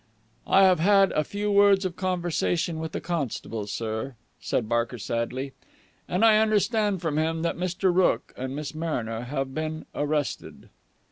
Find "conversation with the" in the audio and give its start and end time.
1.95-2.99